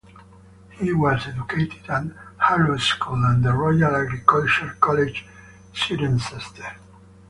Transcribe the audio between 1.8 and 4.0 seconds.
at Harrow School and the Royal